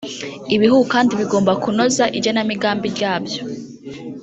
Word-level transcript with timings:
Ibihugu 0.55 0.85
kandi 0.93 1.11
bigomba 1.19 1.51
kunoza 1.63 2.05
igenamigambi 2.17 2.87
ryabyo 2.95 3.41